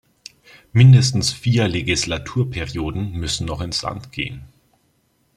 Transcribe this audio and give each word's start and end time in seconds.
Mindestens 0.73 1.31
vier 1.31 1.67
Legislaturperioden 1.67 3.11
müssen 3.11 3.45
noch 3.45 3.61
ins 3.61 3.83
Land 3.83 4.11
gehen. 4.11 4.45